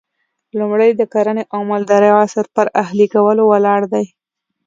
[0.59, 4.05] لومړی د کرنې او مالدارۍ عصر پر اهلي کولو ولاړ دی